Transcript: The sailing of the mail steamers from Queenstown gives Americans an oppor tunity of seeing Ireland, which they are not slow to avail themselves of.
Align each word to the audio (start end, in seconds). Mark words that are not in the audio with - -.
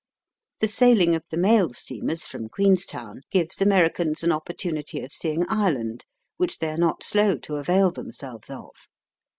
The 0.61 0.67
sailing 0.67 1.13
of 1.13 1.25
the 1.29 1.37
mail 1.37 1.73
steamers 1.73 2.25
from 2.25 2.49
Queenstown 2.49 3.21
gives 3.29 3.61
Americans 3.61 4.23
an 4.23 4.31
oppor 4.31 4.57
tunity 4.57 5.05
of 5.05 5.13
seeing 5.13 5.45
Ireland, 5.47 6.05
which 6.37 6.57
they 6.57 6.69
are 6.69 6.75
not 6.77 7.03
slow 7.03 7.35
to 7.37 7.57
avail 7.57 7.91
themselves 7.91 8.49
of. 8.49 8.71